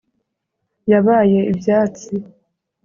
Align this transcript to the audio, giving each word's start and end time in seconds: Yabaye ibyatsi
Yabaye 0.91 1.39
ibyatsi 1.51 2.13